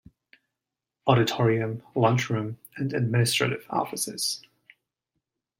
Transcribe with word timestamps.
Auditorium, 1.05 1.83
lunch 1.93 2.31
room, 2.31 2.57
and 2.75 2.91
administrative 2.91 3.67
offices. 3.69 4.41